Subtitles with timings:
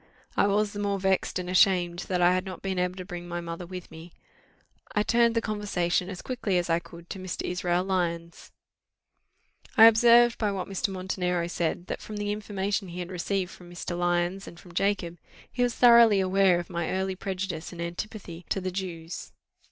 [0.35, 3.27] I was the more vexed and ashamed that I had not been able to bring
[3.27, 4.11] my mother with me.
[4.95, 7.43] I turned the conversation as quickly as I could to Mr.
[7.43, 8.51] Israel Lyons.
[9.77, 10.89] I observed, by what Mr.
[10.89, 13.95] Montenero said, that from the information he had received from Mr.
[13.95, 15.19] Lyons and from Jacob,
[15.51, 19.31] he was thoroughly aware of my early prejudices and antipathy to the Jews.